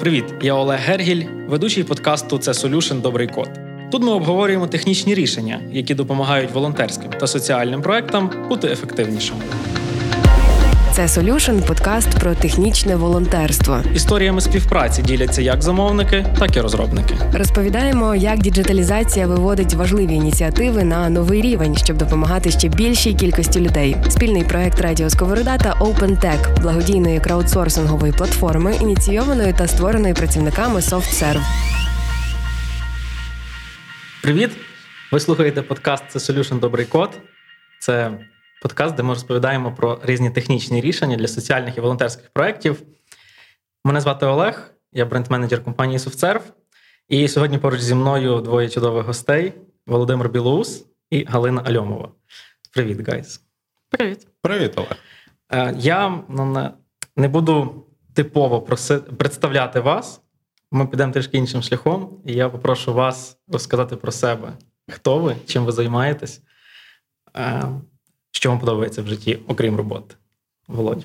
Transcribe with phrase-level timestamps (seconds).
[0.00, 3.48] Привіт, я Олег Гергіль, ведучий подкасту Це Solution Добрий код.
[3.90, 9.40] Тут ми обговорюємо технічні рішення, які допомагають волонтерським та соціальним проектам бути ефективнішими.
[10.96, 13.82] Це Solution– подкаст про технічне волонтерство.
[13.94, 17.14] Історіями співпраці діляться як замовники, так і розробники.
[17.32, 23.96] Розповідаємо, як діджиталізація виводить важливі ініціативи на новий рівень, щоб допомагати ще більшій кількості людей.
[24.08, 31.42] Спільний проект Радіо Сковорода та OpenTech– благодійної краудсорсингової платформи, ініційованої та створеної працівниками SoftServe.
[34.22, 34.50] Привіт!
[35.12, 37.10] Ви слухаєте подкаст Це Solution Добрий код.
[37.78, 38.10] Це
[38.62, 42.82] подкаст, де ми розповідаємо про різні технічні рішення для соціальних і волонтерських проєктів.
[43.84, 46.42] Мене звати Олег, я бренд-менеджер компанії SoftServe.
[47.08, 49.52] І сьогодні поруч зі мною двоє чудових гостей:
[49.86, 52.08] Володимир Білоус і Галина Альомова.
[52.72, 53.40] Привіт, гайз!
[53.90, 54.26] Привіт.
[54.42, 54.96] Привіт, Олег.
[55.52, 56.70] Е, Я ну, не-
[57.16, 60.20] не буду типово проси- представляти вас.
[60.72, 64.52] Ми підемо трішки іншим шляхом, і я попрошу вас розказати про себе.
[64.90, 66.42] Хто ви, чим ви займаєтесь,
[67.36, 67.62] е,
[68.36, 70.14] що вам подобається в житті, окрім роботи.
[70.68, 71.04] Володь.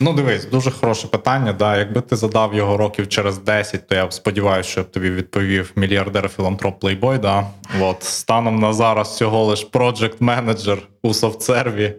[0.00, 1.52] Ну, дивись, дуже хороше питання.
[1.52, 1.76] Да.
[1.76, 5.72] Якби ти задав його років через 10, то я сподіваюся, що я б тобі відповів
[5.76, 7.18] мільярдер філантроп плейбой.
[7.18, 7.46] Да.
[7.80, 11.94] От, станом на зараз всього лиш project менеджер у софтсерві.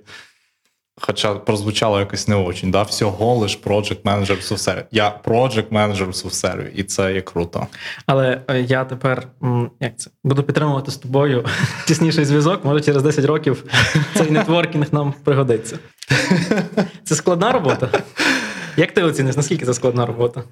[1.01, 2.83] Хоча прозвучало якось не очень, да?
[2.83, 4.83] всього лиш project менеджер в софтсерві.
[4.91, 7.67] Я project менеджер в софтсерві, і це є круто.
[8.05, 9.27] Але е, я тепер
[9.79, 11.45] як це, буду підтримувати з тобою
[11.88, 12.66] тісніший зв'язок.
[12.66, 13.63] Може, через 10 років
[14.16, 15.79] цей нетворкінг нам пригодиться.
[17.03, 17.89] Це складна робота.
[18.77, 20.43] Як ти оціниш, наскільки це складна робота?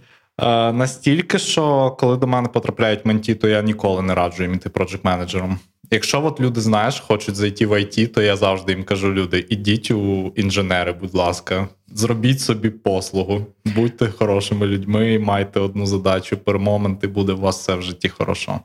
[0.42, 4.70] Е, настільки, що коли до мене потрапляють менті, то я ніколи не раджу їм іти
[4.70, 5.60] project менеджером.
[5.94, 9.92] Якщо от люди, знаєш, хочуть зайти в IT, то я завжди їм кажу: люди, ідіть
[9.92, 17.04] у інженери, будь ласка, зробіть собі послугу, будьте хорошими людьми, майте одну задачу per момент,
[17.04, 18.60] і буде у вас все в житті хорошо.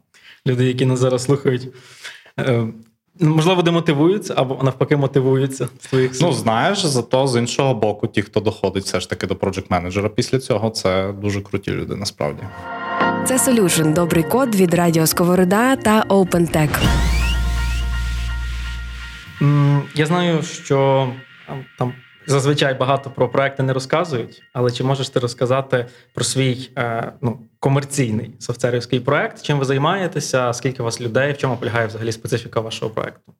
[0.46, 1.68] Люди, які нас зараз слухають,
[2.40, 2.66] е,
[3.20, 8.40] можливо, демотивуються або навпаки мотивуються з твоїх Ну, знаєш, зато з іншого боку, ті, хто
[8.40, 12.42] доходить все ж таки до project менеджера після цього, це дуже круті люди насправді.
[13.24, 17.17] Це Solution– добрий код від Радіо Сковорода та OpenTech.
[19.94, 21.08] Я знаю, що
[21.78, 21.92] там
[22.26, 27.38] зазвичай багато про проекти не розказують, але чи можеш ти розказати про свій е, ну,
[27.60, 29.42] комерційний софтсервівський проект?
[29.42, 30.52] Чим ви займаєтеся?
[30.52, 31.32] Скільки у вас людей?
[31.32, 33.34] В чому полягає взагалі специфіка вашого проекту?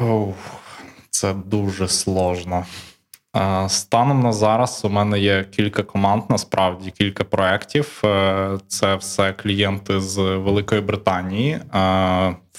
[0.00, 0.34] Оу,
[1.10, 2.66] це дуже сложно.
[3.36, 8.02] Е, Станом на зараз у мене є кілька команд, насправді кілька проєктів.
[8.04, 11.58] Е, Це все клієнти з Великої Британії,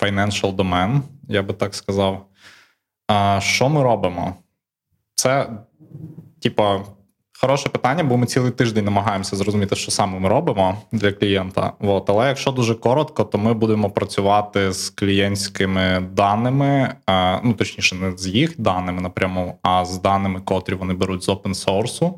[0.02, 2.26] Financial Domain, я би так сказав.
[3.08, 4.36] А Що ми робимо?
[5.16, 5.50] Це,
[6.42, 6.82] типа,
[7.42, 11.74] хороше питання, бо ми цілий тиждень намагаємося зрозуміти, що саме ми робимо для клієнта.
[11.80, 12.10] От.
[12.10, 16.96] Але якщо дуже коротко, то ми будемо працювати з клієнтськими даними,
[17.44, 21.54] ну точніше, не з їх даними напряму, а з даними, котрі вони беруть з open
[21.54, 22.14] source,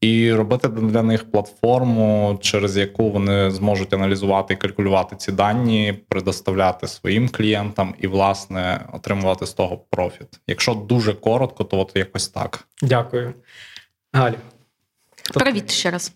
[0.00, 6.86] і робити для них платформу, через яку вони зможуть аналізувати і калькулювати ці дані, предоставляти
[6.86, 10.40] своїм клієнтам і, власне, отримувати з того профіт.
[10.46, 12.68] Якщо дуже коротко, то от якось так.
[12.82, 13.34] Дякую.
[14.12, 14.36] Галю.
[15.28, 15.72] Хто Привіт ти?
[15.72, 16.12] ще раз.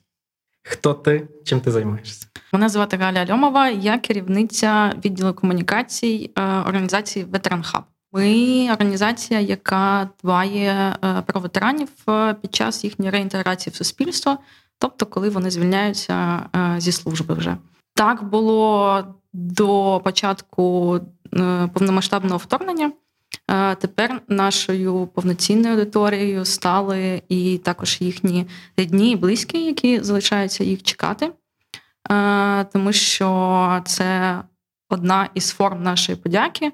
[0.62, 1.28] Хто ти?
[1.44, 2.26] Чим ти займаєшся?
[2.52, 7.82] Мене звати Галя Альомова, я керівниця відділу комунікацій е, організації Ветеран Хаб.
[8.16, 14.38] Ми організація, яка дбає е, про ветеранів е, під час їхньої реінтеграції в суспільство,
[14.78, 17.56] тобто коли вони звільняються е, зі служби вже.
[17.94, 21.00] Так було до початку
[21.72, 22.92] повномасштабного вторгнення.
[23.78, 28.46] Тепер нашою повноцінною аудиторією стали і також їхні
[28.76, 31.32] рідні і близькі, які залишаються їх чекати.
[32.72, 34.40] Тому що це
[34.88, 36.72] одна із форм нашої подяки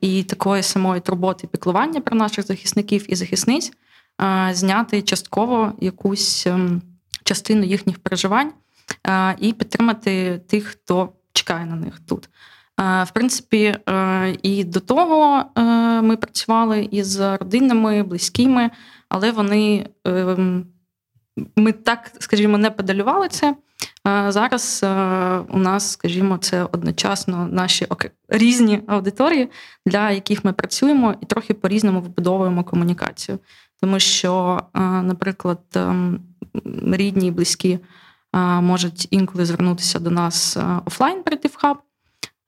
[0.00, 3.72] і такої самої турботи піклування про наших захисників і захисниць,
[4.50, 6.82] зняти частково якусь ем,
[7.24, 8.52] частину їхніх переживань
[9.38, 12.28] і підтримати тих, хто чекає на них тут.
[12.78, 15.62] В принципі, е, і до того е,
[16.02, 18.70] ми працювали із родинами, близькими,
[19.08, 20.66] але вони ем,
[21.56, 23.56] ми так, скажімо, не педалювали це.
[24.08, 24.88] Е, Зараз е,
[25.48, 27.86] у нас, скажімо, це одночасно наші
[28.28, 29.50] різні аудиторії,
[29.86, 33.38] для яких ми працюємо і трохи по-різному вибудовуємо комунікацію.
[33.80, 36.20] Тому що, е, наприклад, ем,
[36.92, 37.78] рідні і близькі
[38.34, 41.78] е, можуть інколи звернутися до нас е, офлайн прийти в хаб.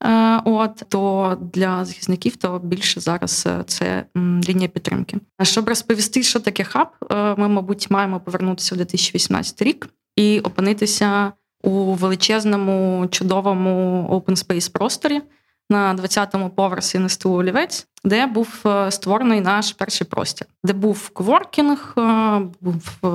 [0.04, 5.18] Е, От то для захисників то більше зараз е, це лінія підтримки.
[5.42, 9.88] Щоб розповісти, що таке хаб, е, ми, мабуть, маємо повернутися в 2018 рік.
[10.16, 11.32] і опинитися
[11.64, 15.22] у величезному, чудовому open space просторі
[15.70, 21.94] на 20-му поверсі НСТУ Олівець, де був е, створений наш перший простір, де був коворкінг,
[21.98, 23.08] е, був е,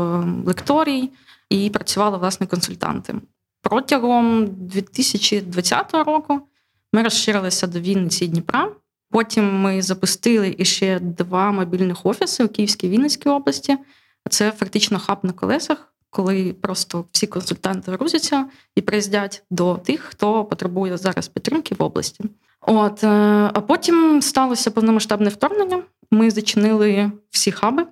[0.45, 1.09] лекторій
[1.49, 3.15] і працювали власне консультанти.
[3.61, 6.41] Протягом 2020 року
[6.93, 8.71] ми розширилися до Вінниці і Дніпра.
[9.11, 13.77] Потім ми запустили іще два мобільних офіси у Київській Вінницькій області.
[14.29, 18.45] Це фактично хаб на колесах, коли просто всі консультанти грузяться
[18.75, 22.23] і приїздять до тих, хто потребує зараз підтримки в області.
[22.61, 23.07] От, е,
[23.53, 25.83] а потім сталося повномасштабне вторгнення.
[26.11, 27.85] Ми зачинили всі хаби,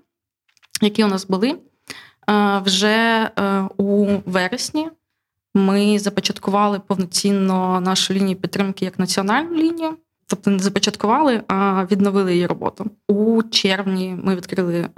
[0.82, 1.56] які у нас були.
[2.30, 4.90] Е, Вже е, у вересні
[5.54, 9.98] ми започаткували повноцінно нашу лінію підтримки як національну лінію.
[10.30, 12.86] Тобто не започаткували, а відновили її роботу.
[13.08, 14.90] У червні ми відкрили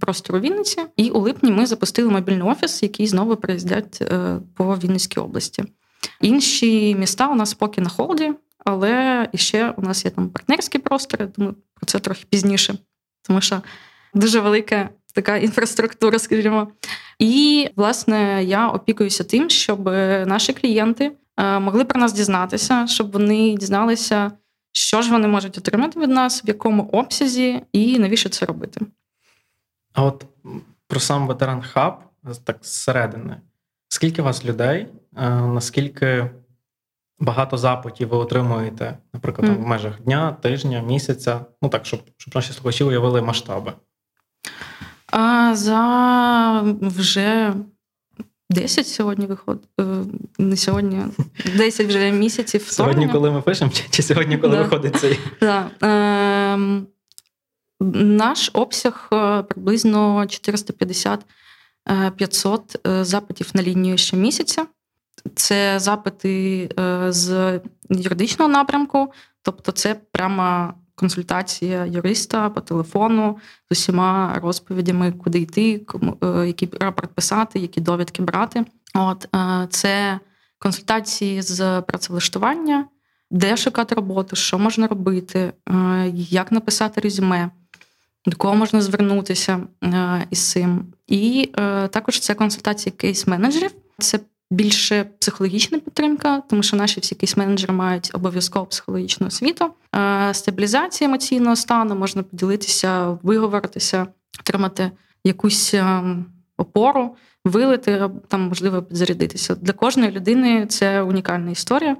[0.00, 4.76] простір у Вінниці, і у липні ми запустили мобільний офіс, який знову приїздять е, по
[4.76, 5.64] Вінницькій області.
[6.20, 8.32] Інші міста у нас поки на холді,
[8.64, 11.28] але ще у нас є там партнерські простори.
[11.36, 12.78] Думаю, про це трохи пізніше,
[13.22, 13.62] тому що
[14.14, 16.68] дуже велика така інфраструктура, скажімо.
[17.18, 19.84] І власне я опікуюся тим, щоб
[20.26, 24.32] наші клієнти е, могли про нас дізнатися, щоб вони дізналися,
[24.72, 28.80] що ж вони можуть отримати від нас, в якому обсязі і навіщо це робити.
[29.92, 30.26] А от
[30.86, 32.00] про сам ветеран хаб,
[32.44, 33.40] так зсередини.
[33.88, 34.86] Скільки у вас людей?
[35.16, 36.30] Е, Наскільки
[37.18, 41.40] багато запитів ви отримуєте, наприклад, там, в межах дня, тижня, місяця?
[41.62, 43.72] Ну так, щоб, щоб наші слухачі уявили масштаби.
[45.12, 47.54] А за вже
[48.50, 49.68] 10 сьогодні виходить.
[50.38, 51.02] Не сьогодні,
[51.56, 52.62] 10 вже місяців.
[52.68, 54.62] Сьогодні, коли ми пишемо, чи, чи сьогодні, коли Да.
[54.62, 55.18] виходить цей?
[55.40, 55.70] Да.
[56.54, 56.86] Ем,
[57.94, 61.20] наш обсяг е, приблизно 450-500
[62.86, 64.66] е, запитів на лінію щомісяця.
[65.34, 67.60] Це запити е, з
[67.90, 69.12] юридичного напрямку,
[69.42, 73.38] тобто це прямо консультація юриста по телефону
[73.70, 78.64] з усіма розповідями, куди йти, кому, е, який рапорт писати, які довідки брати.
[78.94, 80.20] От е, це
[80.58, 82.86] консультації з працевлаштування,
[83.30, 87.50] де шукати роботу, що можна робити, е, як написати резюме,
[88.26, 89.60] до кого можна звернутися
[90.30, 90.86] із цим.
[91.06, 93.70] І е, також це консультації кейс-менеджерів.
[93.98, 99.70] Це більше психологічна підтримка, тому що наші всі кейс-менеджери мають обов'язково психологічну освіту.
[99.96, 104.06] Е, Стабілізація емоційного стану можна поділитися, виговоритися,
[104.40, 104.90] отримати
[105.24, 106.02] якусь е,
[106.56, 109.54] опору, вилити, там можливо підзарядитися.
[109.54, 111.96] Для кожної людини це унікальна історія,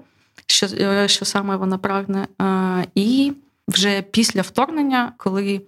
[0.47, 2.29] що, е, що саме вона прагне.
[2.95, 3.33] І
[3.69, 5.63] вже після вторгнення, коли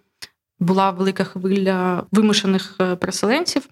[0.60, 3.68] була велика хвиля вимушених переселенців,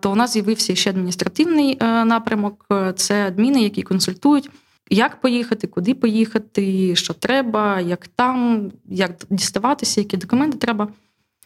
[0.00, 2.66] то у нас з'явився ще адміністративний е, напрямок.
[2.72, 4.50] Е, Це адміни, які консультують,
[4.90, 10.88] як поїхати, куди поїхати, що треба, як там, як діставатися, які документи треба.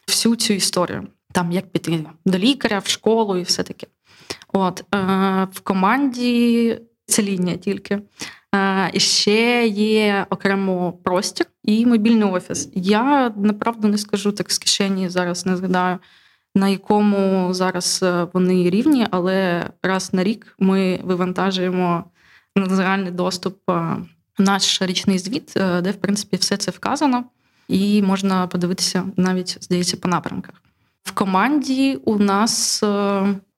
[0.07, 1.07] Всю цю історію.
[1.31, 3.87] Там як піти до лікаря, в школу і все таке.
[4.53, 4.97] От е,
[5.51, 8.01] в команді це лінія тільки.
[8.55, 12.69] Е, і ще є окремо простір і мобільний офіс.
[12.73, 15.97] Я направду не скажу так з кишені зараз, не згадаю,
[16.55, 22.03] на якому зараз е, вони рівні, але раз на рік ми вивантажуємо
[22.55, 23.97] на загальний доступ е,
[24.37, 27.23] наш річний звіт, е, де в принципі все це вказано,
[27.67, 30.55] і можна подивитися навіть, здається, по напрямках.
[31.03, 32.83] В команді у нас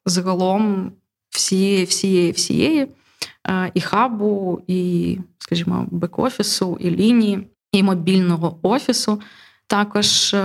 [0.06, 0.92] загалом
[1.30, 2.88] всієї, всієї, всієї
[3.74, 9.22] і хабу, і, скажімо, бек-офісу, і лінії, і мобільного офісу.
[9.68, 10.36] Також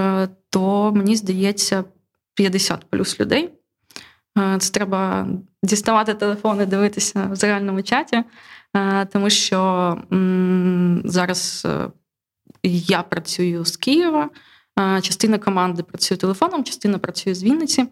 [0.50, 1.84] то мені здається
[2.40, 3.50] 50 плюс людей.
[4.38, 5.28] Е, Це треба
[5.62, 8.24] діставати телефон і дивитися в загальному чаті,
[8.76, 9.98] е, тому що
[11.04, 11.90] зараз е,
[12.62, 14.30] я працюю з Києва.
[15.02, 17.86] Частина команди працює телефоном, частина працює з Вінниці.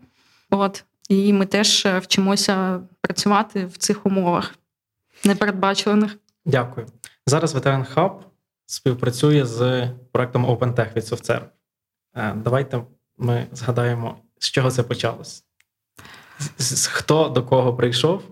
[0.51, 0.85] От.
[1.09, 4.55] І ми теж вчимося працювати в цих умовах
[5.25, 6.17] непередбачуваних.
[6.45, 6.87] Дякую.
[7.27, 8.25] Зараз ветеран хаб
[8.67, 11.47] співпрацює з проектом OpenTech від SoftServe.
[12.35, 12.83] Давайте
[13.19, 15.45] ми згадаємо, з чого це почалось.
[16.59, 18.23] З- Хто до кого прийшов,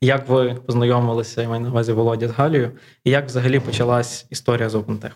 [0.00, 2.72] як ви познайомилися, я маю на увазі Володя з Галією,
[3.04, 5.10] і як взагалі почалась історія з OpenTech?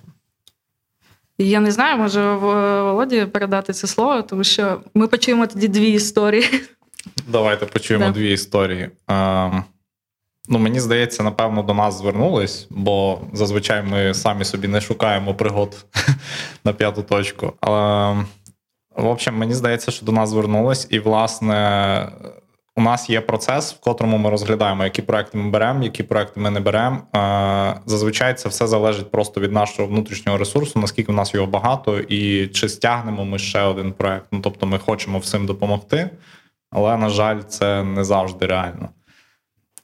[1.38, 6.44] Я не знаю, може Володі передати це слово, тому що ми почуємо тоді дві історії.
[7.28, 8.10] Давайте почуємо Да.
[8.10, 8.90] дві історії.
[9.08, 9.64] Ем,
[10.48, 15.86] ну, мені здається, напевно, до нас звернулись, бо зазвичай ми самі собі не шукаємо пригод
[16.64, 17.52] на п'яту точку.
[17.60, 18.16] Але,
[18.98, 22.12] в общем, мені здається, що до нас звернулись, і, власне,
[22.76, 26.50] у нас є процес, в котрому ми розглядаємо, які проекти ми беремо, які проекти ми
[26.50, 26.98] не беремо.
[27.16, 31.98] Е, Зазвичай це все залежить просто від нашого внутрішнього ресурсу, наскільки в нас його багато,
[31.98, 34.26] і чи стягнемо ми ще один проект.
[34.32, 36.10] Ну тобто, ми хочемо всім допомогти,
[36.70, 38.88] але на жаль, це не завжди реально.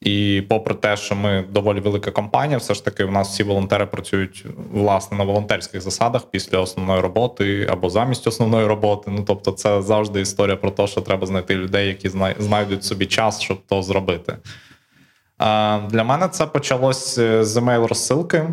[0.05, 3.87] І попри те, що ми доволі велика компанія, все ж таки, у нас всі волонтери
[3.87, 9.11] працюють власне на волонтерських засадах після основної роботи або замість основної роботи.
[9.11, 12.09] Ну тобто, це завжди історія про те, що треба знайти людей, які
[12.39, 14.37] знайдуть собі час, щоб то зробити.
[15.91, 18.49] Для мене це почалось з емейл розсилки.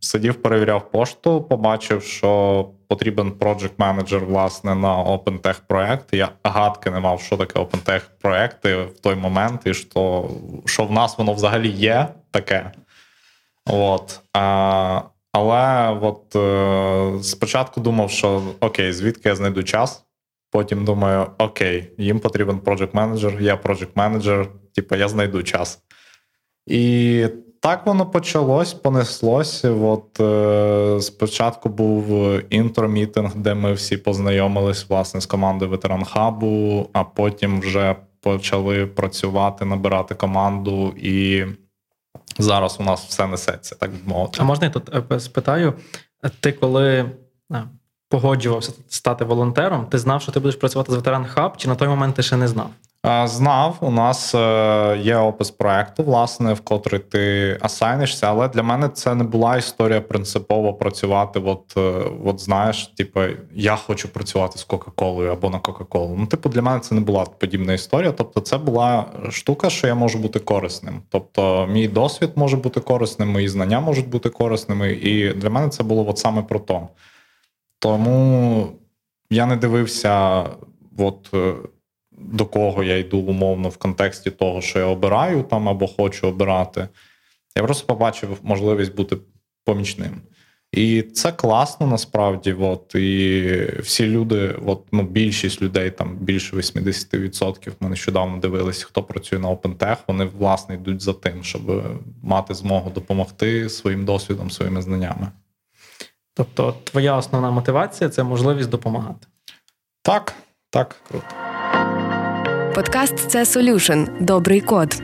[0.00, 6.14] Сидів, перевіряв пошту, побачив, що потрібен project менеджер власне на OpenTech проект.
[6.14, 10.30] Я гадки не мав, що таке OpenTech проекти в той момент, і що,
[10.66, 12.72] що в нас воно взагалі є таке.
[13.66, 14.20] От.
[14.32, 20.04] А, але от е, спочатку думав, що окей, звідки я знайду час.
[20.50, 25.82] Потім думаю, окей, їм потрібен project менеджер, я project менеджер, типу, я знайду час.
[26.66, 27.26] І
[27.60, 29.64] так воно почалось, понеслось.
[29.64, 32.04] От е, спочатку був
[32.50, 39.64] інтро-мітинг, де ми всі познайомились власне з командою ветеран хабу, а потім вже почали працювати,
[39.64, 41.44] набирати команду, і
[42.38, 44.38] зараз у нас все несеться, так би мовити.
[44.40, 45.74] А можна я тут е, спитаю?
[46.40, 47.10] Ти коли
[48.10, 51.88] погоджувався стати волонтером, ти знав, що ти будеш працювати з ветеран хаб, чи на той
[51.88, 52.70] момент ти ще не знав?
[53.24, 58.88] Знав, у нас е, є опис проекту, власне, в котрий ти асайнишся, але для мене
[58.88, 61.40] це не була історія принципово працювати.
[61.40, 61.80] От, е,
[62.24, 63.20] от знаєш, типу,
[63.54, 66.16] я хочу працювати з Кока-Колою або на Кока-Колу.
[66.18, 68.12] Ну, типу, для мене це не була подібна історія.
[68.12, 71.02] Тобто, це була штука, що я можу бути корисним.
[71.08, 74.92] Тобто, мій досвід може бути корисним, мої знання можуть бути корисними.
[74.92, 76.88] І для мене це було от саме про то.
[77.80, 78.72] Тому
[79.30, 80.44] я не дивився,
[80.96, 81.30] от.
[81.34, 81.54] е,
[82.20, 86.88] до кого я йду умовно в контексті того, що я обираю там або хочу обирати.
[87.56, 89.16] Я просто побачив можливість бути
[89.64, 90.22] помічним.
[90.72, 92.52] І це класно насправді.
[92.52, 99.02] От, І всі люди, от, ну, більшість людей, там більше 80%, ми нещодавно дивилися, хто
[99.02, 101.84] працює на OpenTech, вони власне йдуть за тим, щоб
[102.22, 105.28] мати змогу допомогти своїм досвідом, своїми знаннями.
[106.40, 109.26] Тобто, твоя основна мотивація це можливість допомагати.
[110.02, 110.32] Так,
[110.70, 111.26] так, круто.
[112.74, 115.02] Подкаст це Solution– добрий код.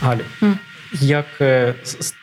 [0.00, 0.58] Галю, Мгм.
[0.92, 1.74] як, е,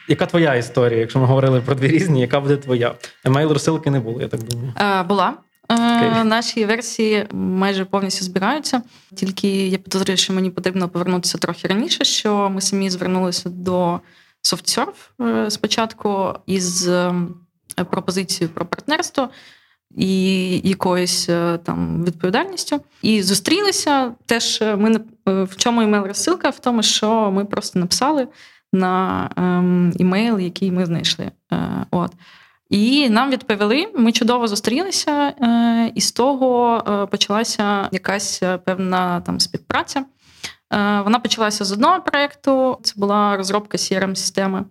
[0.07, 0.99] яка твоя історія?
[0.99, 2.95] Якщо ми говорили про дві різні, яка буде твоя?
[3.25, 4.73] Емейл розсилки не було, я так думаю.
[4.79, 5.33] Е, Була.
[5.71, 6.23] Е, Окей.
[6.23, 8.81] Наші версії майже повністю збираються.
[9.15, 13.99] Тільки я підозрюю, що мені потрібно повернутися трохи раніше, що ми самі звернулися до
[15.21, 17.13] Е, спочатку із е,
[17.89, 19.29] пропозицією про партнерство
[19.95, 22.81] і якоюсь е, там відповідальністю.
[23.01, 24.11] І зустрілися.
[24.25, 24.95] Теж е, ми
[25.27, 26.49] е, в чому імейл розсилка?
[26.49, 28.27] В тому, що ми просто написали
[28.73, 31.31] на ем, імейл, який ми знайшли.
[31.91, 32.11] От.
[32.69, 35.33] І нам відповіли, ми чудово зустрілися,
[35.95, 40.05] і з того почалася якась певна там співпраця.
[40.73, 44.65] Е, Вона почалася з одного проєкту, це була розробка crm-системи.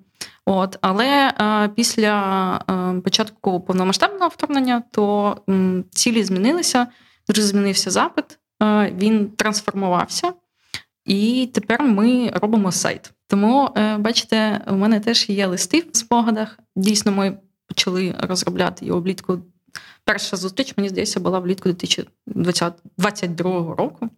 [0.47, 2.15] От, але е, після
[2.71, 5.37] е, початку повномасштабного вторгнення то
[5.91, 6.87] цілі змінилися,
[7.29, 8.39] дуже змінився запит,
[8.93, 10.33] він трансформувався,
[11.05, 13.13] і тепер ми робимо сайт.
[13.29, 16.59] Тому, бачите, у мене теж є листи в спогадах.
[16.77, 17.39] Дійсно, ми
[17.69, 19.39] почали розробляти його влітку.
[20.05, 24.09] Перша зустріч, мені здається, була влітку 2022 року.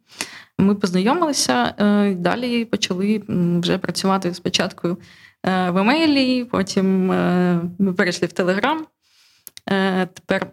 [0.58, 3.22] Ми познайомилися е, далі почали
[3.62, 4.96] вже працювати спочатку е,
[5.70, 8.86] в емейлі, потім е, ми перейшли в Телеграм.
[10.14, 10.46] Тепер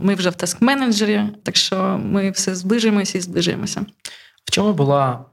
[0.00, 3.86] ми вже в таск-менеджері, так що ми все зближуємося і зближуємося.
[4.44, 5.24] В чому була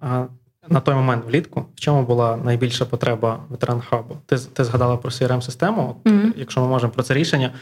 [0.69, 1.65] на той момент влітку?
[1.75, 4.17] В чому була найбільша потреба ветеран хабу?
[4.25, 6.33] Ти, ти згадала про crm систему Мгм.
[6.37, 7.53] якщо ми можемо про це рішення,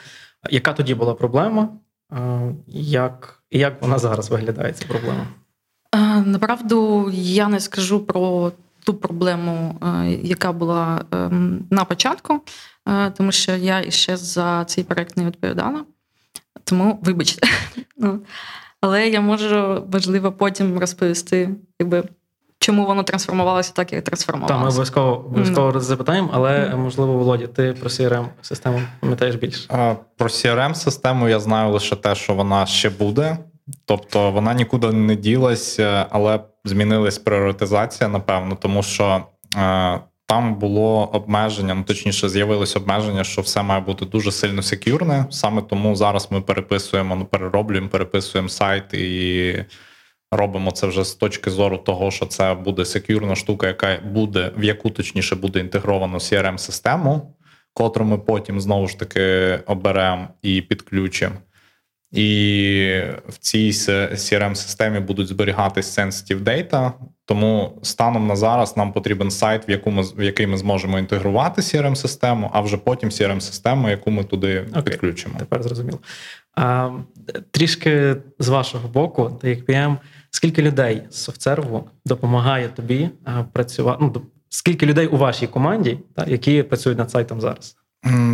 [0.50, 1.70] яка тоді була проблема?
[2.68, 5.28] Як, як вона зараз виглядає, ця проблема?
[5.96, 8.52] Е, Направду я не скажу про
[8.84, 11.06] ту проблему, е, яка була
[11.70, 12.42] на початку,
[12.88, 15.86] е, тому що я іще за цей проект не відповідала.
[16.64, 17.48] Тому вибачте.
[17.98, 18.20] Ну,
[18.82, 22.04] Але я можу, можливо, потім розповісти, якби,
[22.63, 24.67] чому воно трансформувалося так, як Та ми трансформувалося.
[24.67, 29.67] обов'язково обов'язково запитаємо, але можливо, Володя, ти про crm систему пам'ятаєш більше.
[30.17, 33.38] Про crm систему я знаю лише те, що вона ще буде.
[33.86, 39.24] Тобто вона нікуди не ділась, е, але змінилась пріоритизація, напевно, тому що
[39.58, 45.25] е, там було обмеження, ну точніше, з'явилось обмеження, що все має бути дуже сильно секюрне.
[45.29, 49.65] Саме тому зараз ми переписуємо, ну перероблюємо, переписуємо сайт і
[50.38, 54.63] робимо це вже з точки зору того, що це буде секюрна штука, яка буде, в
[54.63, 57.34] яку точніше буде інтегровано crm систему
[57.74, 61.36] котру ми потім знову ж таки оберемо і підключимо.
[62.12, 66.92] І в цій crm системі будуть зберігатись sensitive data,
[67.25, 71.62] тому станом на зараз нам потрібен сайт, в яку ми в який ми зможемо інтегрувати
[71.62, 75.36] crm систему а вже потім crm систему яку ми туди Окей, підключимо.
[75.40, 76.00] Тепер зрозуміло.
[76.56, 76.92] А,
[77.52, 79.98] Трішки з вашого боку, як PM,
[80.34, 83.10] скільки людей з софтсерву допомагає тобі
[83.54, 83.98] працювати?
[84.02, 87.75] Ну, скільки людей у вашій команді, та, які працюють над сайтом зараз?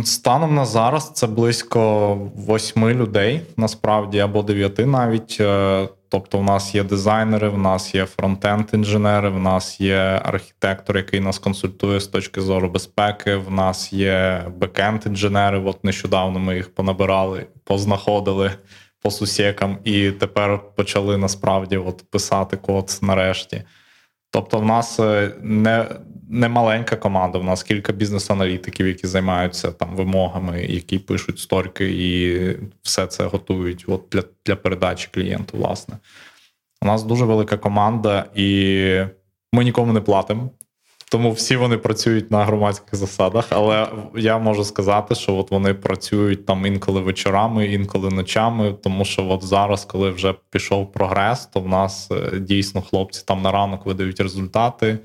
[0.04, 5.36] Станом на зараз це близько восьми людей, насправді, або дев'яти навіть.
[5.40, 11.20] Е, тобто, в нас є дизайнери, в нас є фронтенд-інженери, в нас є архітектор, який
[11.20, 13.34] нас консультує з точки зору безпеки.
[13.36, 15.64] В нас є бекенд-інженери.
[15.64, 18.50] От нещодавно ми їх понабирали, познаходили
[19.00, 23.62] по сусікам, і тепер почали насправді от писати код нарешті.
[24.30, 25.86] Тобто, в нас е, не
[26.30, 27.38] не маленька команда.
[27.38, 33.84] В нас кілька бізнес-аналітиків, які займаються там вимогами, які пишуть сторки і все це готують
[33.88, 35.56] от для, для передачі клієнту.
[35.56, 35.96] Власне,
[36.82, 39.04] у нас дуже велика команда, і
[39.52, 40.50] ми нікому не платимо.
[41.10, 46.46] Тому всі вони працюють на громадських засадах, але я можу сказати, що от вони працюють
[46.46, 48.74] там інколи вечорами, інколи ночами.
[48.82, 53.42] Тому що от зараз, коли вже пішов прогрес, то в нас е, дійсно хлопці там
[53.42, 54.98] на ранок видають результати.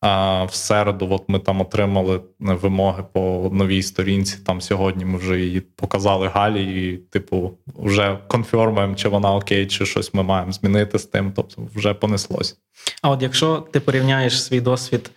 [0.00, 4.38] А в середу, от ми там отримали вимоги по новій сторінці.
[4.46, 9.86] Там сьогодні ми вже її показали Галі, і, типу, вже конфірмуємо, чи вона окей, чи
[9.86, 11.32] щось ми маємо змінити з тим.
[11.36, 12.58] Тобто, вже понеслось.
[13.02, 15.10] А от якщо ти порівняєш свій досвід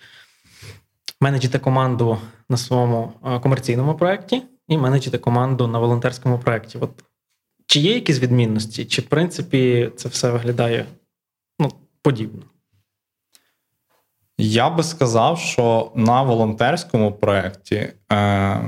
[1.21, 2.17] менеджити команду
[2.49, 7.03] на своєму комерційному проєкті і менеджити команду на волонтерському проєкті, от
[7.67, 10.85] чи є якісь відмінності, чи в принципі це все виглядає
[11.59, 11.71] ну,
[12.01, 12.41] подібно?
[14.37, 18.61] Я би сказав, що на волонтерському проєкті е,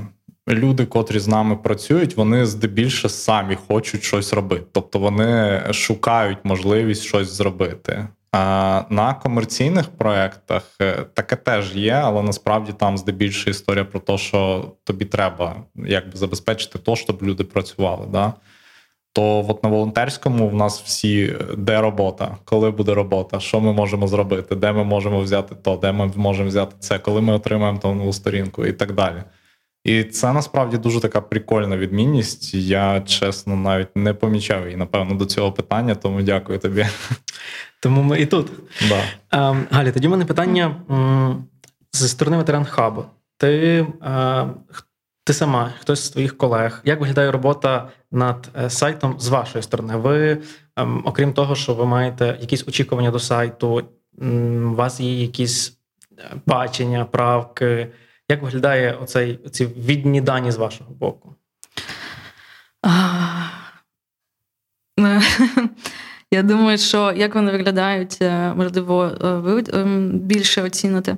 [0.49, 4.65] люди, котрі з нами працюють, вони здебільше самі хочуть щось робити.
[4.71, 8.07] Тобто вони шукають можливість щось зробити.
[8.31, 14.17] А на комерційних проєктах е, таке теж є, але насправді там здебільше історія про те,
[14.17, 18.07] що тобі треба якби забезпечити то, щоб люди працювали.
[18.11, 18.33] Да?
[19.15, 24.07] То от на волонтерському в нас всі де робота, коли буде робота, що ми можемо
[24.07, 27.93] зробити, де ми можемо взяти то, де ми можемо взяти це, коли ми отримаємо ту
[27.93, 29.23] нову сторінку і так далі.
[29.83, 32.53] І це насправді дуже така прикольна відмінність.
[32.53, 36.85] Я чесно навіть не помічав її, напевно, до цього питання, тому дякую тобі.
[37.81, 38.51] Тому ми і тут.
[38.89, 39.03] Да.
[39.29, 40.75] А, Галя, тоді в мене питання
[41.93, 43.05] зі сторони ветеран хабу.
[43.37, 44.45] Ти а,
[45.25, 49.95] ти сама, хтось з твоїх колег, як виглядає робота над е, сайтом з вашої сторони?
[49.95, 50.41] Ви,
[50.75, 53.83] ем, окрім того, що ви маєте якісь очікування до сайту,
[54.21, 55.77] у вас є якісь
[56.19, 57.91] е, бачення, правки.
[58.29, 61.35] Як виглядає оцей, ці відні дані з вашого боку?
[66.31, 71.17] Я думаю, що як вони виглядають, е, можливо, ви ем, більше оціните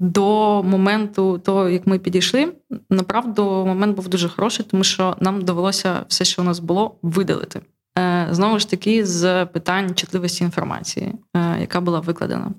[0.00, 2.52] до моменту того, як ми підійшли,
[2.90, 7.60] направду момент був дуже хороший, тому що нам довелося все, що у нас було, видалити.
[7.98, 12.50] Е, знову ж таки, з питань чутливості інформації, е, яка була викладена.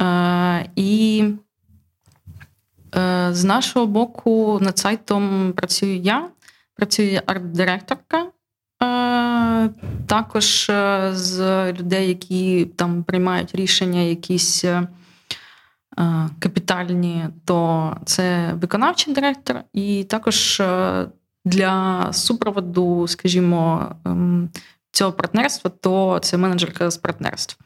[0.00, 1.24] Е, і
[3.30, 6.28] з нашого боку над сайтом працюю я,
[6.74, 8.24] працює арт-директорка.
[10.06, 10.70] Також
[11.10, 14.64] з людей, які там приймають рішення, якісь
[16.38, 21.06] капітальні, то це виконавчий директор, і також е,
[21.44, 24.48] для супроводу, скажімо, ем,
[24.92, 27.58] цього партнерства, то це менеджерка з партнерств.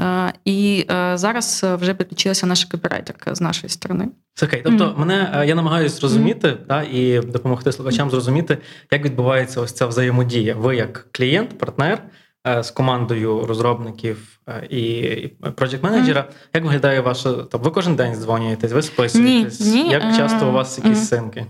[0.00, 4.08] Е, і зараз вже підключилася наша копірайтерка з нашої сторони.
[4.34, 4.62] Це окей.
[4.64, 4.98] Тобто, mm.
[4.98, 6.66] мене я намагаюся зрозуміти mm.
[6.66, 8.58] та, і допомогти слухачам зрозуміти,
[8.90, 10.54] як відбувається ось ця взаємодія.
[10.54, 12.02] Ви як клієнт, партнер.
[12.48, 16.20] Е, з командою розробників е, і проджект менеджера.
[16.20, 16.32] Mm.
[16.54, 17.60] Як виглядає ваша там?
[17.60, 19.60] Ви кожен день дзвонюєтесь, ви списуєтесь?
[19.60, 19.90] Ні, ні.
[19.90, 21.04] Як часто у вас якісь mm.
[21.04, 21.46] синки?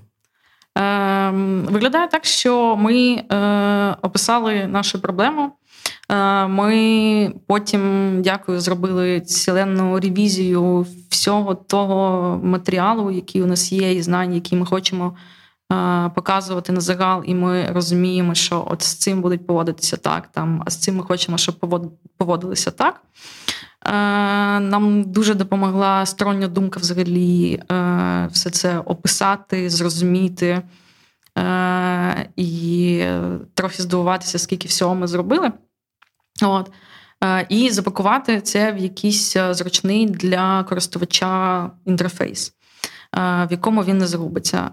[0.79, 1.31] Е,
[1.71, 5.53] Виглядає так, що ми е, описали нашу проблему.
[6.11, 14.03] Е, ми потім, дякую, зробили ціленну ревізію всього того матеріалу, який у нас є, і
[14.03, 15.17] знань, які ми хочемо
[16.15, 20.71] показувати на загал, і ми розуміємо, що от з цим будуть поводитися так, там, а
[20.71, 21.59] з цим ми хочемо, щоб
[22.19, 23.03] поводилися так.
[24.63, 27.63] Нам дуже допомогла стороння думка взагалі
[28.31, 30.63] все це описати, зрозуміти
[32.37, 33.05] і
[33.55, 35.53] трохи здивуватися, скільки всього ми зробили.
[36.43, 36.71] От.
[37.49, 42.53] І запакувати це в якийсь зручний для користувача інтерфейс,
[43.13, 44.71] в якому він не зрубиться.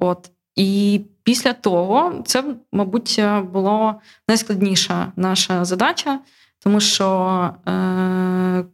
[0.00, 0.30] От.
[0.56, 3.20] І після того це, мабуть,
[3.52, 3.94] була
[4.28, 6.18] найскладніша наша задача,
[6.58, 8.64] тому що е,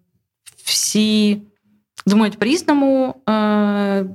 [0.65, 1.43] всі
[2.07, 4.07] думають по-різному, е,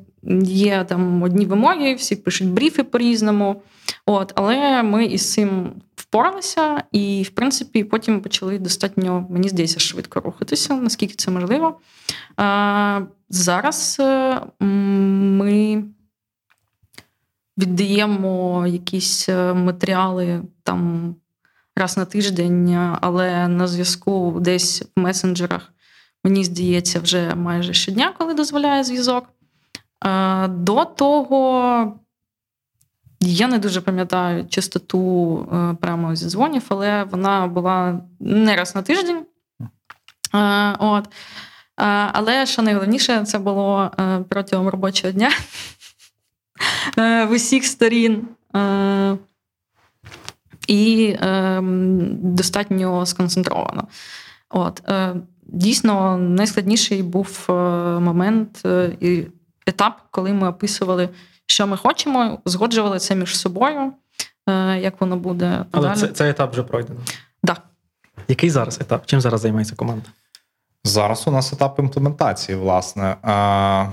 [0.43, 3.61] є там одні вимоги, всі пишуть бріфи по-різному.
[4.05, 5.73] От, Але ми із цим
[6.13, 11.79] впоралися, і, в принципі, потім почали достатньо, мені здається, швидко рухатися, наскільки це можливо.
[13.29, 15.83] Зараз е, ми
[17.57, 21.15] віддаємо якісь е, матеріали там
[21.75, 25.73] раз на тиждень, але на зв'язку десь в месенджерах,
[26.23, 29.29] мені здається, вже майже щодня, коли дозволяє зв'язок.
[30.49, 31.99] До того
[33.31, 38.81] я не дуже пам'ятаю частоту е, прямо зі дзвонів, але вона була не раз на
[38.81, 39.25] тиждень.
[40.79, 41.07] От.
[42.11, 45.31] Але що найголовніше, це було е, протягом робочого дня.
[46.97, 48.27] Е, в усіх сторін.
[48.55, 49.17] Е,
[50.67, 51.15] і
[52.11, 53.87] достатньо сконцентровано.
[54.49, 55.15] От, е,
[55.47, 57.45] Дійсно, найскладніший був
[57.99, 58.65] момент
[58.99, 59.23] і
[59.65, 61.09] етап, коли ми описували,
[61.53, 63.93] що ми хочемо, згоджували це між собою,
[64.79, 65.65] як воно буде.
[65.71, 66.99] Але це, цей етап вже пройдено.
[67.05, 67.15] Так.
[67.43, 67.57] Да.
[68.27, 69.05] Який зараз етап?
[69.05, 70.05] Чим зараз займається команда?
[70.83, 73.15] Зараз у нас етап імплементації, власне.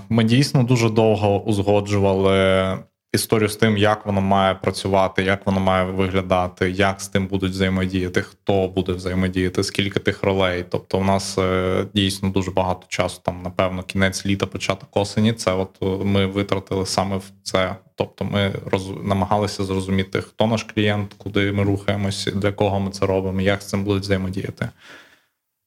[0.08, 2.78] Ми дійсно дуже довго узгоджували
[3.12, 7.50] історію з тим, як воно має працювати, як воно має виглядати, як з тим будуть
[7.50, 10.64] взаємодіяти, хто буде взаємодіяти, скільки тих ролей.
[10.68, 15.32] Тобто, у нас е, дійсно дуже багато часу, там, напевно, кінець літа, початок осені.
[15.32, 17.76] Це от е, ми витратили саме в це.
[17.94, 18.90] Тобто, ми роз...
[19.02, 23.66] намагалися зрозуміти, хто наш клієнт, куди ми рухаємося, для кого ми це робимо, як з
[23.66, 24.68] цим будуть взаємодіяти.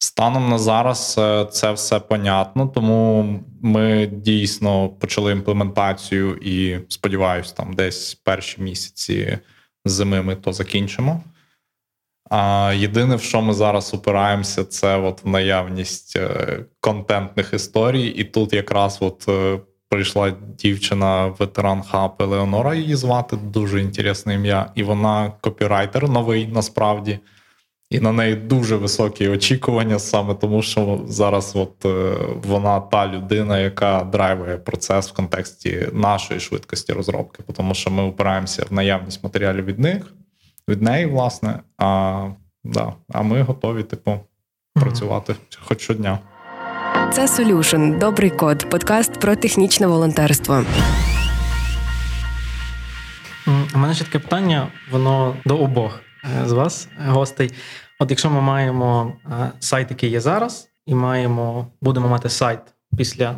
[0.04, 7.74] Станом на зараз е, це все понятно, тому ми дійсно почали імплементацію і сподіваюся, там
[7.74, 9.38] десь перші місяці
[9.86, 11.24] зими ми то закінчимо.
[12.30, 18.08] А єдине, в що ми зараз опираємося, це от в наявність е, контентних історій.
[18.08, 24.72] І тут якраз от е, прийшла дівчина, ветеран хаб Елеонора, її звати дуже інтересне ім'я,
[24.76, 27.20] і вона копірайтер новий насправді
[27.90, 33.60] і на неї дуже високі очікування, саме тому, що зараз от е, вона та людина,
[33.60, 39.66] яка драйвує процес в контексті нашої швидкості розробки, тому що ми опираємося в наявність матеріалів
[39.66, 40.14] від них,
[40.70, 41.60] від неї, власне.
[41.78, 42.30] А
[42.64, 44.82] да, а ми готові, типу, mm-hmm.
[44.82, 46.20] працювати хоч щодня.
[47.14, 48.00] Це Solution.
[48.00, 50.66] Добрий код, подкаст про технічне волонтерство.
[53.76, 56.00] У мене ще таке питання, воно до обох
[56.46, 57.52] з вас, гостей.
[58.00, 62.60] От якщо ми маємо е, сайт, який є зараз, і маємо, будемо мати сайт
[62.98, 63.38] після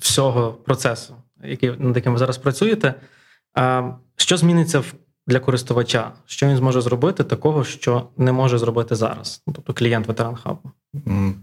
[0.00, 2.94] всього процесу, який, над яким ви зараз працюєте,
[3.58, 3.84] е,
[4.16, 4.82] що зміниться
[5.26, 6.12] для користувача?
[6.26, 9.42] Що він зможе зробити такого, що не може зробити зараз?
[9.46, 10.70] Ну, тобто клієнт ветеран хабу?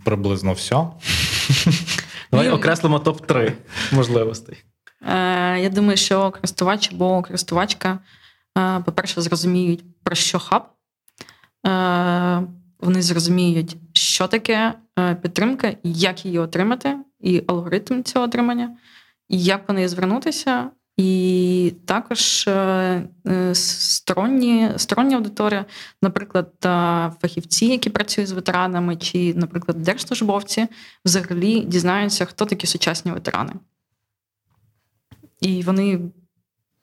[0.03, 0.75] Приблизно все.
[2.31, 3.51] Давай окреслимо топ-3
[3.91, 4.63] можливостей.
[5.01, 7.99] Е, я думаю, що користувач або користувачка,
[8.85, 10.63] по-перше, зрозуміють, про що хаб.
[11.65, 12.47] Е,
[12.79, 18.77] вони зрозуміють, що таке е, підтримка, як її отримати, і алгоритм цього отримання,
[19.29, 20.69] і як по неї звернутися.
[20.97, 23.07] І також е,
[23.53, 25.65] сторонні стороння аудиторія,
[26.01, 26.51] наприклад,
[27.21, 30.67] фахівці, які працюють з ветеранами, чи, наприклад, держслужбовці,
[31.05, 33.53] взагалі дізнаються, хто такі сучасні ветерани.
[35.41, 35.99] І вони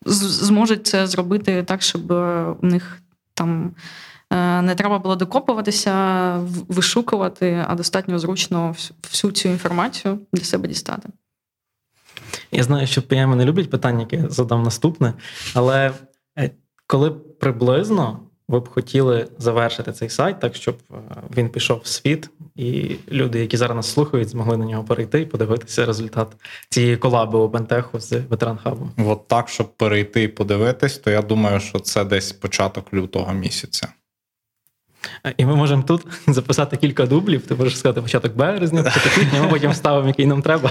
[0.07, 2.11] зможуть це зробити так, щоб
[2.63, 3.03] у них
[3.35, 3.75] там
[4.33, 6.37] Е, не треба було докопуватися,
[6.69, 11.09] вишукувати, а достатньо зручно всю цю інформацію для себе дістати.
[12.53, 15.15] Я знаю, що PM не люблять питання, яке я задам наступне,
[15.55, 15.93] але
[16.39, 16.51] е,
[16.87, 20.95] коли приблизно ви б хотіли завершити цей сайт так, щоб е,
[21.37, 25.27] він пішов в світ, і люди, які зараз нас слухають, змогли на нього перейти і
[25.27, 26.29] подивитися результат
[26.71, 28.91] цієї колаби Обентеху з ветеран хабом?
[29.07, 33.89] От так, щоб перейти і подивитись, то я думаю, що це десь початок лютого місяця.
[35.37, 37.47] І ми можемо тут записати кілька дублів.
[37.47, 40.71] Ти можеш сказати початок березня, початок квітня, ми потім вставимо, який нам треба.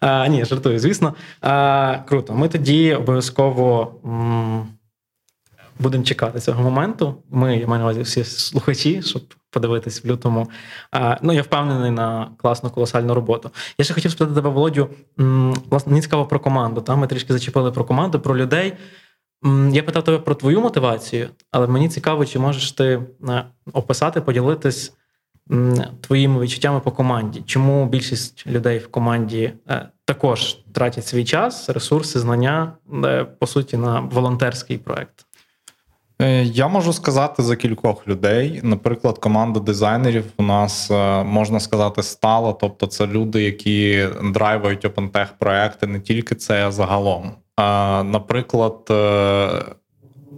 [0.00, 1.14] А, Ні, жартую, звісно.
[1.40, 2.34] А, Круто.
[2.34, 4.66] Ми тоді обов'язково м-
[5.80, 7.14] будемо чекати цього моменту.
[7.30, 10.50] Ми, я маю на увазі всі слухачі, щоб подивитись в лютому.
[10.92, 13.50] А, Ну, я впевнений на класну колосальну роботу.
[13.78, 14.88] Я ще хотів спитати тебе, Володю.
[15.70, 16.80] Власне, мені цікаво про команду.
[16.80, 18.72] Там ми трішки зачепили про команду, про людей.
[19.72, 24.92] Я питав тебе про твою мотивацію, але мені цікаво, чи можеш ти е, описати, поділитись
[26.00, 27.42] твоїми відчуттями по команді.
[27.46, 32.72] Чому більшість людей в команді е, також тратять свій час, ресурси, знання
[33.04, 35.26] е, по суті на волонтерський проект?
[36.20, 38.60] Е, я можу сказати за кількох людей.
[38.62, 40.90] Наприклад, команда дизайнерів у нас
[41.24, 42.52] можна сказати стала.
[42.52, 47.30] Тобто, це люди, які драйвують OpenTech проекти, не тільки це а загалом.
[48.10, 48.76] Наприклад,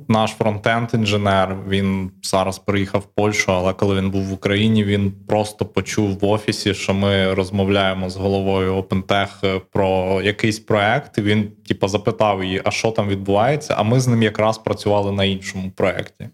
[0.09, 5.67] наш фронтенд-інженер він зараз приїхав в Польщу, але коли він був в Україні, він просто
[5.67, 11.19] почув в офісі, що ми розмовляємо з головою OpenTech е, про якийсь проект.
[11.19, 13.75] і Він, типу, запитав її, а що там відбувається.
[13.79, 16.29] А ми з ним якраз працювали на іншому проєкті.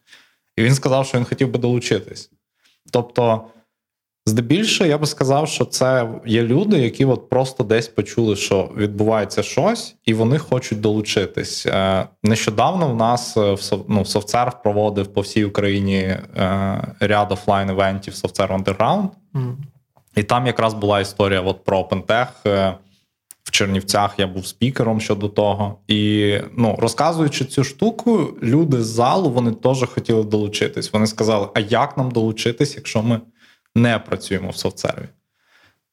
[0.57, 2.31] І він сказав, що він хотів би долучитись.
[2.93, 3.45] Тобто.
[4.29, 9.43] Здебільше, я би сказав, що це є люди, які от просто десь почули, що відбувається
[9.43, 11.67] щось, і вони хочуть долучитись.
[11.67, 13.57] Е, нещодавно в нас е,
[13.89, 16.21] ну, SoftServe проводив по всій Україні е,
[17.01, 19.09] ряд офлайн івентів SoftServe Underground.
[19.35, 19.55] Mm.
[20.17, 22.29] І там якраз була історія от про OpenTech.
[23.45, 25.79] В Чернівцях я був спікером щодо того.
[25.87, 30.93] І ну, розказуючи цю штуку, люди з залу вони теж хотіли долучитись.
[30.93, 33.21] Вони сказали: а як нам долучитись, якщо ми
[33.79, 35.09] не працюємо в софтсерві.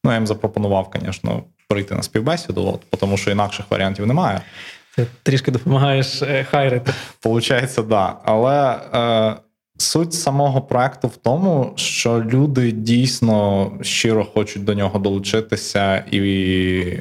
[0.04, 4.40] Ну, я їм запропонував, звісно, прийти на співбесіду, от, тому що інакших варіантів немає.
[4.96, 6.92] Ти трішки допомагаєш е, хайрити.
[7.20, 7.88] Получається, так.
[7.88, 8.16] Да.
[8.24, 9.36] Але е,
[9.78, 16.98] суть самого проекту в тому, що люди дійсно щиро хочуть до нього долучитися і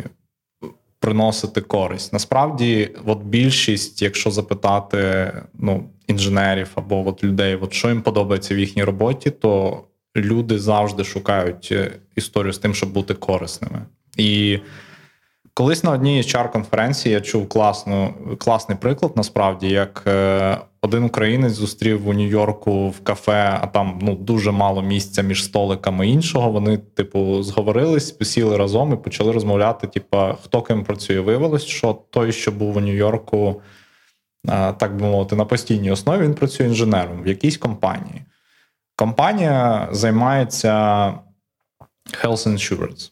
[1.00, 2.14] приносити користь.
[2.14, 8.60] Насправді, от більшість, якщо запитати ну, інженерів або от людей, от що їм подобається в
[8.60, 9.84] їхній роботі, то
[10.16, 13.82] люди завжди шукають е, історію з тим, щоб бути корисними.
[14.18, 14.60] І
[15.54, 21.54] колись на одній hr конференції я чув класну, класний приклад, насправді, як е, один українець
[21.54, 26.52] зустрів у Нью-Йорку в кафе, а там ну дуже мало місця між столиками іншого.
[26.52, 29.88] Вони, типу, зговорились, посіли разом і почали розмовляти.
[29.88, 31.20] Типу, хто ким працює.
[31.20, 33.62] Виявилось, що той, що був у Нью-Йорку,
[34.78, 38.22] так би мовити, на постійній основі він працює інженером в якійсь компанії.
[38.96, 40.74] Компанія займається
[42.24, 43.12] health insurance.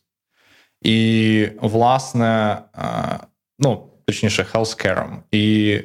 [0.81, 3.19] І, власне, е,
[3.59, 5.17] ну, точніше, healthcare.
[5.31, 5.79] І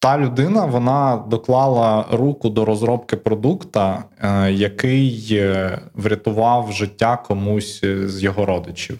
[0.00, 8.22] та людина вона доклала руку до розробки продукта, е, який е, врятував життя комусь з
[8.22, 8.98] його родичів.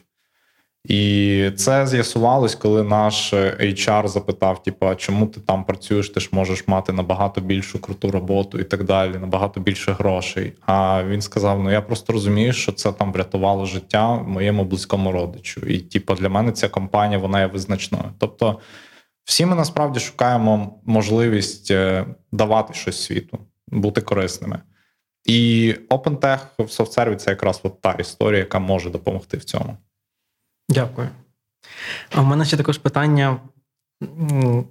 [0.89, 6.11] І це з'ясувалось, коли наш HR запитав: типу, чому ти там працюєш?
[6.11, 10.53] Ти ж можеш мати набагато більшу круту роботу і так далі, набагато більше грошей.
[10.67, 15.61] А він сказав: Ну я просто розумію, що це там врятувало життя моєму близькому родичу.
[15.61, 18.05] І, типу, для мене ця компанія вона є визначною.
[18.19, 18.59] Тобто,
[19.25, 24.61] всі ми насправді шукаємо можливість е, давати щось світу, бути корисними.
[25.25, 29.77] І OpenTech в софтсерві це якраз от та історія, яка може допомогти в цьому.
[30.69, 31.09] Дякую.
[32.11, 33.41] А в мене ще також питання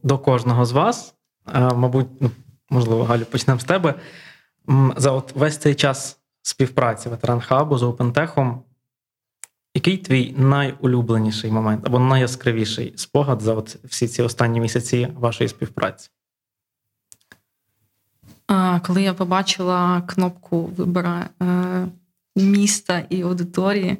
[0.03, 1.15] до кожного з вас.
[1.53, 2.31] Мабуть, ну,
[2.69, 3.93] можливо, Галю, почнемо з тебе.
[4.97, 8.59] За от весь цей час співпраці ветеран хабу з OpenTech,
[9.73, 16.09] який твій найулюбленіший момент або найяскравіший спогад за от всі ці останні місяці вашої співпраці?
[18.85, 21.87] Коли я побачила кнопку вибора е,
[22.35, 23.97] міста і аудиторії,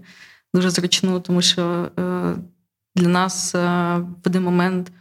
[0.58, 2.36] дуже зручну, тому що е,
[2.96, 3.60] для нас е,
[3.98, 4.92] в один момент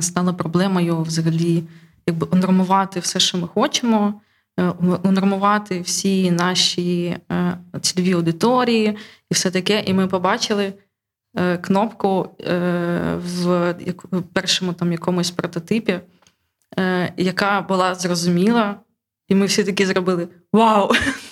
[0.00, 1.64] стало проблемою взагалі
[2.06, 4.20] якби унормувати все, що ми хочемо,
[4.60, 4.68] е,
[5.02, 7.16] унормувати всі наші
[7.80, 8.96] цільові аудиторії
[9.30, 9.82] і все таке.
[9.86, 10.72] І ми побачили
[11.60, 12.30] кнопку
[13.14, 13.74] в
[14.32, 16.00] першому там якомусь прототипі,
[17.16, 18.76] яка була зрозуміла,
[19.28, 20.90] і ми всі такі зробили Вау!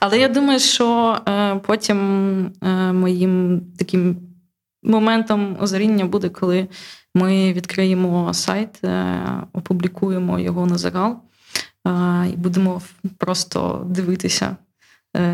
[0.00, 1.98] Але я думаю, що е, потім
[2.62, 4.16] е, моїм таким
[4.82, 6.68] моментом озаріння буде, коли
[7.14, 9.16] ми відкриємо сайт, е,
[9.52, 11.16] опублікуємо його на загал
[12.32, 12.82] і будемо
[13.18, 14.56] просто дивитися,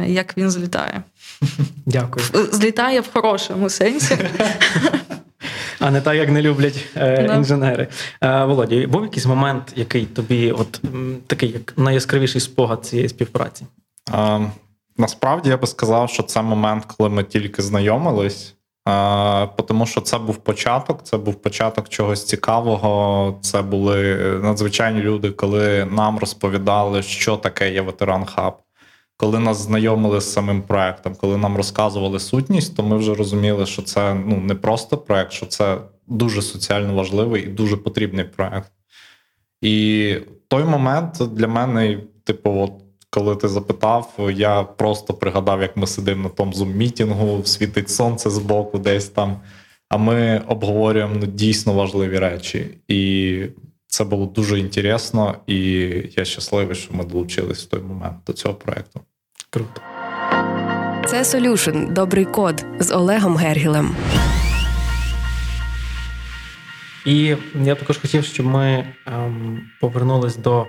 [0.07, 1.03] як він злітає.
[1.87, 2.27] Дякую.
[2.53, 4.19] Злітає в хорошому сенсі.
[5.81, 7.89] А не так, як не люблять е, інженери.
[8.21, 10.81] Е, Володі, був якийсь момент, який тобі, от
[11.27, 13.67] такий як найяскравіший спогад цієї співпраці?
[14.97, 18.57] Насправді я би сказав, що це момент, коли ми тільки знайомились.
[19.69, 23.39] Тому що це був початок, це був початок чогось цікавого.
[23.43, 28.57] Це були надзвичайні люди, коли нам розповідали, що таке є ветеран хаб.
[29.17, 33.83] Коли нас знайомили з самим проектом, коли нам розказували сутність, то ми вже розуміли, що
[33.83, 38.73] це ну не просто проект, що це дуже соціально важливий і дуже потрібний проект.
[39.61, 40.17] І
[40.49, 42.73] той момент для мене, типу, от
[43.17, 48.79] коли ти запитав, я просто пригадав, як ми сидимо на тому зум-мітінгу, світить сонце збоку,
[48.79, 49.41] десь там.
[49.89, 52.67] А ми обговорюємо ну, дійсно важливі речі.
[52.89, 53.43] І
[53.87, 55.61] це було дуже інтересно, і
[56.17, 59.01] я щасливий, що ми долучились в той момент до цього проекту.
[59.51, 59.81] Круто.
[61.07, 63.97] Це Solution– добрий код з Олегом Гергілем.
[67.07, 70.67] І я також хотів, щоб ми ем, повернулись до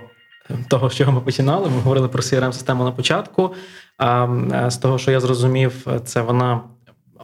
[0.68, 1.68] того, з чого ми починали.
[1.68, 3.54] Ми говорили про crm систему на початку.
[3.98, 6.60] А з того, що я зрозумів, це вона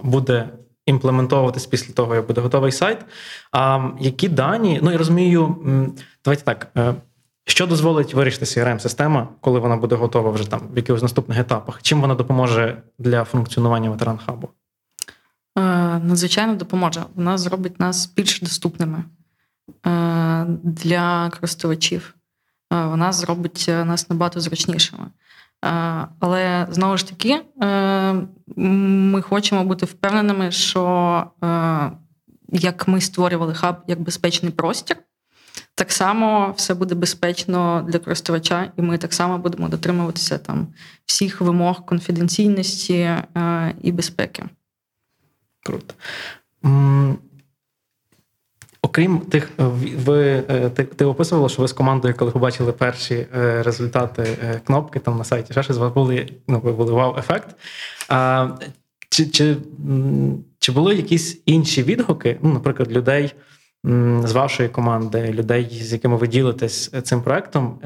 [0.03, 0.49] буде
[0.87, 2.99] імплементовуватись після того, як буде готовий сайт.
[3.53, 5.57] А які дані, ну я розумію,
[6.25, 6.69] давайте так.
[6.77, 6.95] Е,
[7.47, 11.83] що дозволить вирішити crm система коли вона буде готова вже там в якихось наступних етапах?
[11.83, 14.49] Чим вона допоможе для функціонування ветеран хабу?
[15.59, 15.61] Е,
[15.99, 17.03] надзвичайно допоможе.
[17.15, 19.05] Вона зробить нас більш доступними
[19.87, 22.14] е, для користувачів.
[22.75, 25.07] Е, вона зробить нас набагато зручнішими.
[26.21, 27.41] Але знову ж таки,
[28.57, 31.25] ми хочемо бути впевненими, що
[32.49, 34.97] як ми створювали хаб як безпечний простір,
[35.75, 40.69] так само все буде безпечно для користувача, і ми так само будемо дотримуватися там
[41.07, 43.11] всіх вимог конфіденційності
[43.83, 44.45] і безпеки.
[45.63, 45.95] Круто.
[48.85, 49.65] Окрім тих, е,
[49.97, 54.99] ви е, ти, ти описувала, що ви з командою, коли побачили перші е, результати кнопки
[54.99, 57.57] там на сайті, ще щось вас були ну, ви були вау-ефект.
[58.09, 58.49] А,
[59.09, 59.57] Чи чи,
[60.59, 63.35] чи були якісь інші відгуки, ну, наприклад, людей
[64.25, 67.79] з вашої команди, людей, з якими ви ділитесь цим проектом?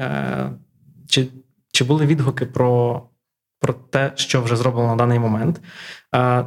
[1.07, 1.27] Чи,
[1.71, 3.01] Чи були відгуки про
[3.59, 5.61] про те, що вже зроблено на даний момент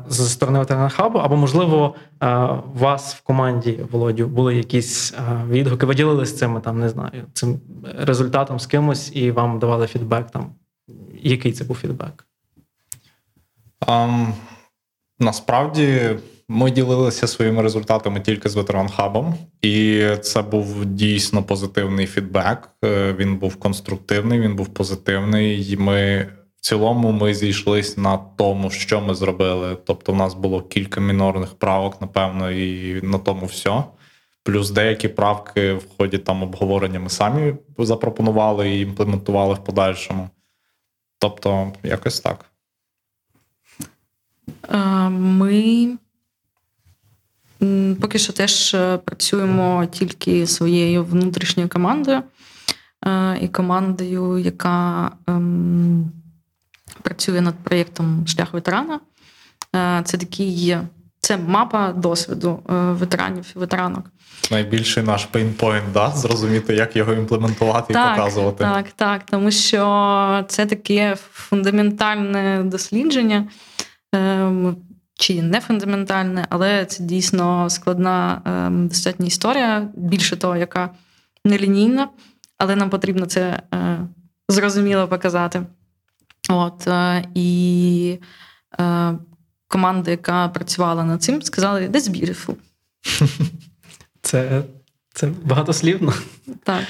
[0.09, 1.94] зі сторони ветерана хабу, або, можливо,
[2.75, 5.14] у вас в команді Володю були якісь
[5.48, 7.61] відгуки, ви ділилися цими там, не знаю, цим
[7.98, 10.55] результатом з кимось, і вам давали фідбек там.
[11.22, 12.27] Який це був фідбек?
[13.87, 14.33] Um,
[15.18, 16.16] насправді
[16.48, 22.68] ми ділилися своїми результатами тільки з ветеран хабом, і це був дійсно позитивний фідбек.
[22.85, 25.72] Е, він був конструктивний, він був позитивний.
[25.72, 26.27] і Ми
[26.62, 29.77] цілому ми зійшлися на тому, що ми зробили.
[29.85, 33.85] Тобто, в нас було кілька мінорних правок, напевно, і на тому все.
[34.42, 40.31] Плюс деякі правки в ході там обговорення ми самі запропонували і імплементували в подальшому.
[41.18, 42.44] Тобто, якось так.
[45.11, 45.88] Ми
[48.01, 52.22] поки що теж е, працюємо тільки своєю внутрішньою командою
[53.07, 56.12] е, і командою, яка ем,
[57.02, 59.00] працює над проєктом Шлях ветерана.
[59.76, 60.76] Е, це такий
[61.24, 64.05] це мапа досвіду е, ветеранів і ветеранок.
[64.50, 66.11] Найбільший наш pain point, да?
[66.11, 68.64] зрозуміти, як його імплементувати так, і показувати.
[68.64, 73.48] Так, так, тому що це таке фундаментальне дослідження,
[74.12, 74.76] ем,
[75.14, 80.90] чи не фундаментальне, але це дійсно складна ем, достатня історія, більше того, яка
[81.44, 82.09] нелінійна,
[82.59, 83.98] але нам потрібно це е,
[84.48, 85.62] зрозуміло показати.
[86.48, 88.18] От, е, І
[88.81, 89.14] е,
[89.68, 92.55] команда, яка працювала над цим, сказали, that's beautiful.
[94.22, 94.62] Це
[95.14, 96.14] це багатослівно.
[96.62, 96.83] Так.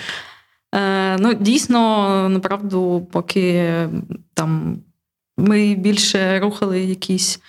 [0.75, 3.89] Е, Ну, Дійсно, направду, поки
[4.35, 4.79] там
[5.37, 7.41] ми більше рухали якісь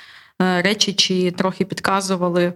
[0.41, 2.53] е, речі чи трохи підказували.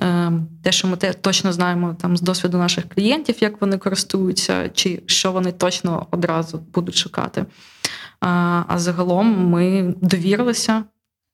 [0.00, 0.32] Е,
[0.64, 5.02] те, що ми те точно знаємо там з досвіду наших клієнтів, як вони користуються, чи
[5.06, 7.46] що вони точно одразу будуть шукати.
[8.20, 10.84] А загалом ми довірилися,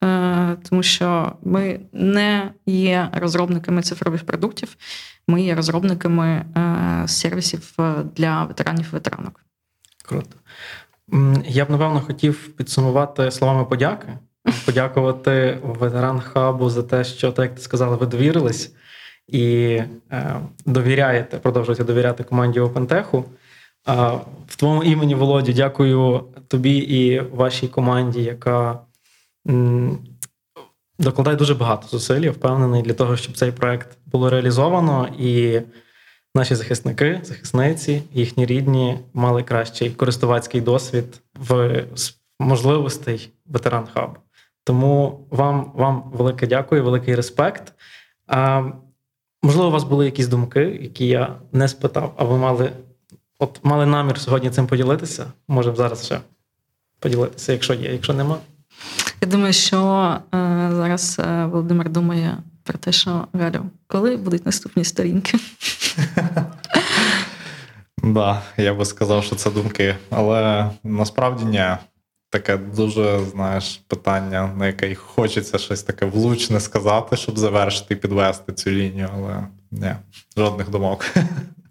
[0.05, 4.77] е, тому що ми не є розробниками цифрових продуктів,
[5.29, 9.41] ми є розробниками е, сервісів е, для ветеранів і ветеранок.
[10.05, 10.37] Круто.
[11.45, 14.09] Я б напевно хотів підсумувати словами подяки,
[14.67, 18.75] подякувати ветеран хабу за те, що так як ти сказала, ви довірились
[19.29, 19.81] і
[20.67, 23.25] довіряєте, продовжуєте довіряти команді OpenTech.
[24.47, 28.81] В твоєму імені, Володю, дякую тобі і вашій команді, яка
[30.99, 35.61] докладає дуже багато зусиль, я впевнений, для того, щоб цей проект було реалізовано, і
[36.35, 41.85] наші захисники, захисниці, їхні рідні мали кращий користувацький досвід в
[42.41, 44.19] можливостей ветеран хаб.
[44.65, 47.73] Тому вам, вам велике дякую, великий респект.
[49.43, 52.73] Можливо, у вас були якісь думки, які я не спитав, а ви мали,
[53.39, 55.27] от, мали намір сьогодні цим поділитися.
[55.49, 56.21] Можемо зараз ще
[56.99, 58.39] поділитися, якщо є, якщо нема.
[59.21, 59.77] Я думаю, що
[60.35, 65.39] е, зараз е, Володимир думає про те, що Галю, коли будуть наступні сторінки?
[68.07, 69.97] Да, я би сказав, що це думки.
[70.11, 71.65] Але насправді ні.
[72.31, 78.53] Таке дуже, знаєш, питання, на яке хочеться щось таке влучне сказати, щоб завершити і підвести
[78.53, 79.93] цю лінію, але ні,
[80.37, 81.07] жодних думок.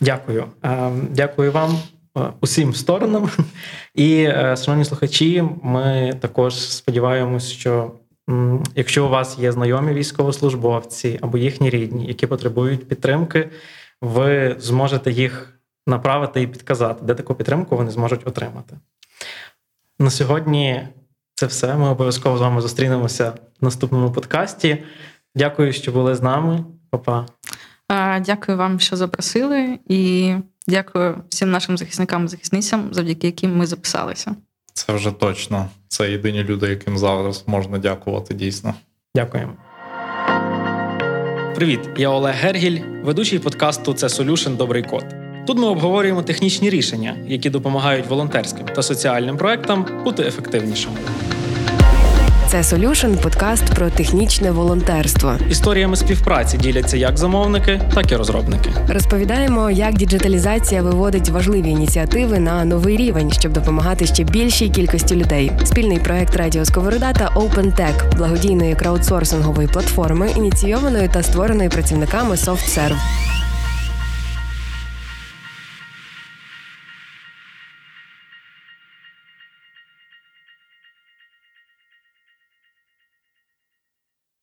[0.00, 0.44] Дякую.
[0.64, 1.78] Е, Дякую вам
[2.18, 3.30] е, усім сторонам.
[3.94, 7.92] І, е, шановні слухачі, ми також сподіваємось, що
[8.74, 13.50] якщо у вас є знайомі військовослужбовці або їхні рідні, які потребують підтримки,
[14.02, 18.76] ви зможете їх направити і підказати, де таку підтримку вони зможуть отримати.
[19.98, 20.88] На сьогодні
[21.34, 21.76] це все.
[21.76, 24.78] Ми обов'язково з вами зустрінемося в наступному подкасті.
[25.34, 26.64] Дякую, що були з нами.
[26.90, 27.26] Па-па.
[28.20, 30.34] Дякую вам, що запросили, і
[30.66, 34.36] дякую всім нашим захисникам і захисницям, завдяки яким ми записалися.
[34.74, 35.68] Це вже точно.
[35.88, 38.74] Це єдині люди, яким зараз можна дякувати дійсно.
[39.14, 39.52] Дякуємо.
[41.54, 45.04] Привіт, я Олег Гергіль, ведучий подкасту Це Solution Добрий код.
[45.46, 50.96] Тут ми обговорюємо технічні рішення, які допомагають волонтерським та соціальним проектам бути ефективнішими.
[52.50, 55.34] Це Solution– подкаст про технічне волонтерство.
[55.50, 58.70] Історіями співпраці діляться як замовники, так і розробники.
[58.88, 65.52] Розповідаємо, як діджиталізація виводить важливі ініціативи на новий рівень, щоб допомагати ще більшій кількості людей.
[65.64, 72.98] Спільний проект Радіо Сковорода та OpenTech– благодійної краудсорсингової платформи, ініційованої та створеної працівниками SoftServe.